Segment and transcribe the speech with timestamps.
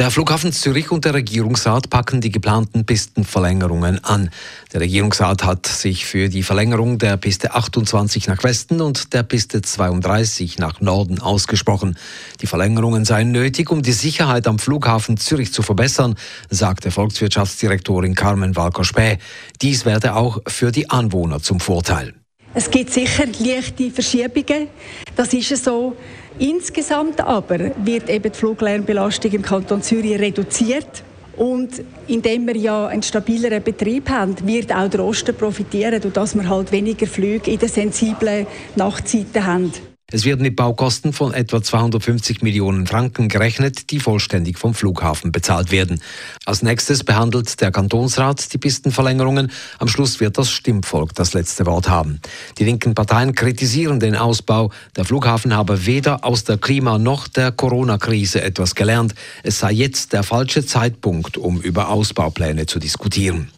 [0.00, 4.30] Der Flughafen Zürich und der Regierungsrat packen die geplanten Pistenverlängerungen an.
[4.72, 9.60] Der Regierungsrat hat sich für die Verlängerung der Piste 28 nach Westen und der Piste
[9.60, 11.98] 32 nach Norden ausgesprochen.
[12.40, 16.14] Die Verlängerungen seien nötig, um die Sicherheit am Flughafen Zürich zu verbessern,
[16.48, 19.18] sagte Volkswirtschaftsdirektorin Carmen Walker-Späh.
[19.60, 22.19] Dies werde auch für die Anwohner zum Vorteil.
[22.52, 24.68] Es gibt sicher leichte Verschiebungen,
[25.14, 25.94] das ist so.
[26.38, 31.04] Insgesamt aber wird eben die Fluglärmbelastung im Kanton Zürich reduziert.
[31.36, 36.48] Und indem wir ja einen stabileren Betrieb haben, wird auch der Osten profitieren, dadurch wir
[36.48, 39.72] halt weniger Flüge in den sensiblen Nachtzeiten haben.
[40.12, 45.70] Es wird mit Baukosten von etwa 250 Millionen Franken gerechnet, die vollständig vom Flughafen bezahlt
[45.70, 46.00] werden.
[46.44, 49.52] Als nächstes behandelt der Kantonsrat die Pistenverlängerungen.
[49.78, 52.20] Am Schluss wird das Stimmvolk das letzte Wort haben.
[52.58, 54.72] Die linken Parteien kritisieren den Ausbau.
[54.96, 59.14] Der Flughafen habe weder aus der Klima- noch der Corona-Krise etwas gelernt.
[59.44, 63.50] Es sei jetzt der falsche Zeitpunkt, um über Ausbaupläne zu diskutieren.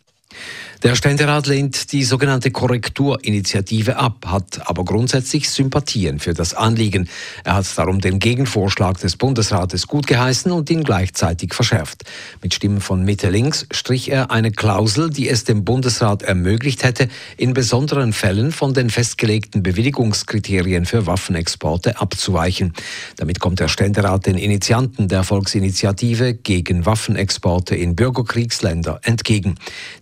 [0.82, 7.08] Der Ständerat lehnt die sogenannte Korrekturinitiative ab, hat aber grundsätzlich Sympathien für das Anliegen.
[7.44, 12.02] Er hat darum den Gegenvorschlag des Bundesrates gut geheißen und ihn gleichzeitig verschärft.
[12.42, 17.06] Mit Stimmen von Mitte links strich er eine Klausel, die es dem Bundesrat ermöglicht hätte,
[17.36, 22.72] in besonderen Fällen von den festgelegten Bewilligungskriterien für Waffenexporte abzuweichen.
[23.18, 29.54] Damit kommt der Ständerat den Initianten der Volksinitiative gegen Waffenexporte in Bürgerkriegsländer entgegen.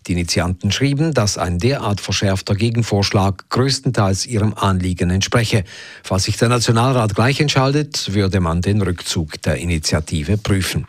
[0.07, 5.65] Die Initianten Experten schrieben, dass ein derart verschärfter Gegenvorschlag größtenteils ihrem Anliegen entspreche.
[6.03, 10.87] Falls sich der Nationalrat gleich entscheidet, würde man den Rückzug der Initiative prüfen.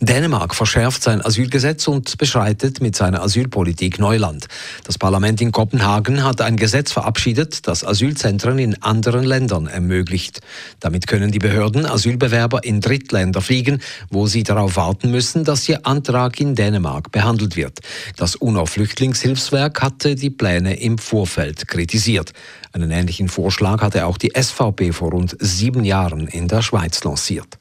[0.00, 4.46] Dänemark verschärft sein Asylgesetz und beschreitet mit seiner Asylpolitik Neuland.
[4.84, 10.40] Das Parlament in Kopenhagen hat ein Gesetz verabschiedet, das Asylzentren in anderen Ländern ermöglicht.
[10.80, 15.86] Damit können die Behörden Asylbewerber in Drittländer fliegen, wo sie darauf warten müssen, dass ihr
[15.86, 17.80] Antrag in Dänemark behandelt wird.
[18.16, 22.32] Das UNO-Flüchtlingshilfswerk hatte die Pläne im Vorfeld kritisiert.
[22.72, 27.58] Einen ähnlichen Vorschlag hatte auch die SVP vor rund sieben Jahren in der Schweiz lanciert.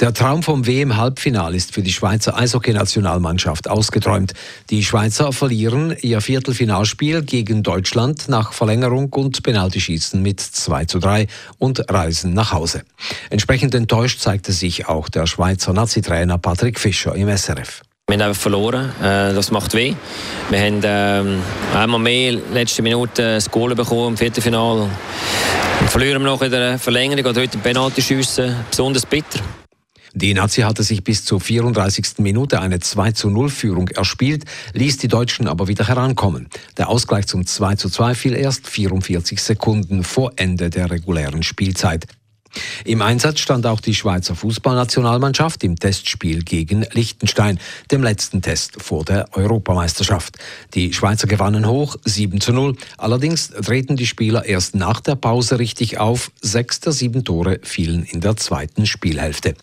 [0.00, 4.34] Der Traum vom WM-Halbfinal ist für die Schweizer Eishockey-Nationalmannschaft ausgeträumt.
[4.70, 11.26] Die Schweizer verlieren ihr Viertelfinalspiel gegen Deutschland nach Verlängerung und Penaltyschießen mit 2 zu 3
[11.58, 12.82] und reisen nach Hause.
[13.30, 17.82] Entsprechend enttäuscht zeigte sich auch der Schweizer Nazi-Trainer Patrick Fischer im SRF.
[18.08, 18.92] Wir haben einfach verloren.
[19.00, 19.94] Äh, das macht weh.
[20.50, 21.42] Wir haben ähm,
[21.74, 24.88] einmal mehr letzte Minute das Goal bekommen im Viertelfinale.
[25.80, 28.54] Und verlieren wir noch in der Verlängerung oder heute im Penaltyschiessen.
[28.70, 29.40] Besonders bitter.
[30.14, 32.20] Die Nazi hatte sich bis zur 34.
[32.20, 36.48] Minute eine 2 zu 0 Führung erspielt, ließ die Deutschen aber wieder herankommen.
[36.78, 42.06] Der Ausgleich zum 2 zu 2 fiel erst 44 Sekunden vor Ende der regulären Spielzeit.
[42.84, 47.58] Im Einsatz stand auch die Schweizer Fußballnationalmannschaft im Testspiel gegen Liechtenstein,
[47.90, 50.38] dem letzten Test vor der Europameisterschaft.
[50.74, 52.76] Die Schweizer gewannen hoch 7 zu 0.
[52.98, 56.30] Allerdings treten die Spieler erst nach der Pause richtig auf.
[56.40, 59.54] Sechs der sieben Tore fielen in der zweiten Spielhälfte.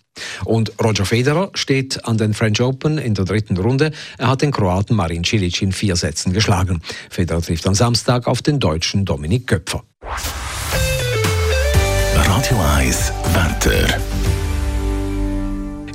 [0.46, 3.92] Und Roger Federer steht an den French Open in der dritten Runde.
[4.18, 6.82] Er hat den Kroaten Marin Cilic in vier Sätzen geschlagen.
[7.10, 9.84] Federer trifft am Samstag auf den Deutschen Dominik Köpfer.
[12.44, 13.98] Radio 1 Wetter.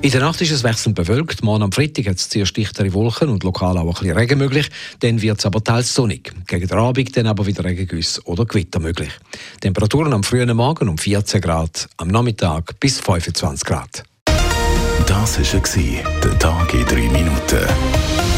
[0.00, 1.42] In der Nacht ist es wechselnd bewölkt.
[1.42, 4.70] Morgen am Freitag hat es zuerst dichtere Wolken und lokal auch ein bisschen Regen möglich.
[5.00, 6.32] Dann wird es aber teils sonnig.
[6.46, 9.10] Gegen den Abend dann aber wieder Regengüsse oder Gewitter möglich.
[9.60, 14.04] Temperaturen am frühen Morgen um 14 Grad, am Nachmittag bis 25 Grad.
[15.06, 18.37] Das war der Tag in 3 Minuten.